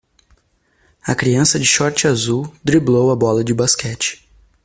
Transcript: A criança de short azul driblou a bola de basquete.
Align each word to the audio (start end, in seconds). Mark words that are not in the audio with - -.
A 1.05 1.13
criança 1.13 1.59
de 1.59 1.65
short 1.67 2.07
azul 2.07 2.51
driblou 2.63 3.11
a 3.11 3.15
bola 3.15 3.43
de 3.43 3.53
basquete. 3.53 4.27